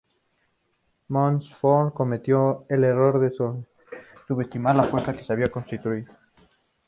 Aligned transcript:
Montfort 1.09 1.93
cometió 1.93 2.65
el 2.69 2.85
error 2.85 3.19
de 3.19 3.29
subestimar 4.25 4.75
la 4.75 4.85
fuerza 4.85 5.15
que 5.15 5.21
se 5.21 5.31
había 5.31 5.51
constituido. 5.51 6.11